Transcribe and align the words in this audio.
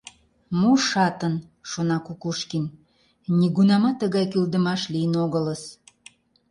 «Мо 0.59 0.71
шатын!— 0.89 1.35
шона 1.69 1.97
Кукушкин,— 2.05 2.65
нигунамат 3.37 3.95
тыгай 4.01 4.25
кӱлдымаш 4.31 4.81
лийын 4.93 5.13
огылыс... 5.23 5.63